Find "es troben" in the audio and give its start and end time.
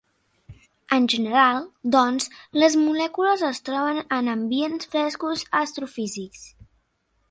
3.53-4.03